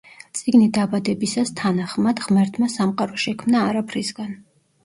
წიგნი 0.37 0.67
დაბადებისას 0.77 1.51
თანახმად, 1.59 2.23
ღმერთმა 2.29 2.71
სამყარო 2.79 3.23
შექმნა 3.27 3.63
არაფრისგან. 3.67 4.35